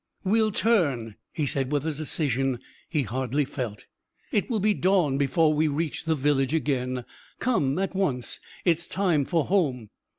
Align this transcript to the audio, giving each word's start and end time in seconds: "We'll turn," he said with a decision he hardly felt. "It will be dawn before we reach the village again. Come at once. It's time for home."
"We'll 0.23 0.51
turn," 0.51 1.13
he 1.31 1.45
said 1.45 1.71
with 1.71 1.85
a 1.85 1.91
decision 1.91 2.57
he 2.89 3.03
hardly 3.03 3.45
felt. 3.45 3.85
"It 4.31 4.49
will 4.49 4.59
be 4.59 4.73
dawn 4.73 5.19
before 5.19 5.53
we 5.53 5.67
reach 5.67 6.05
the 6.05 6.15
village 6.15 6.55
again. 6.55 7.05
Come 7.37 7.77
at 7.77 7.93
once. 7.95 8.39
It's 8.65 8.87
time 8.87 9.25
for 9.25 9.45
home." 9.45 9.91